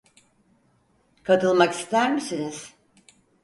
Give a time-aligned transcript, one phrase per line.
[1.23, 2.73] Katılmak ister misiniz?